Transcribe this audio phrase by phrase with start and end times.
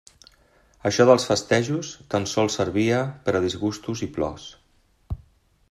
[0.89, 4.49] Això dels festejos tan sols servia per a disgustos i plors.